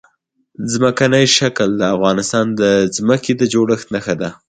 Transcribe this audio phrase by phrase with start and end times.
[0.71, 2.63] ځمکنی شکل د افغانستان د
[2.95, 4.29] ځمکې د جوړښت نښه ده.